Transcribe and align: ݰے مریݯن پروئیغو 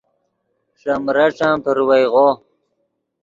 ݰے 0.79 0.93
مریݯن 1.05 1.53
پروئیغو 1.63 2.27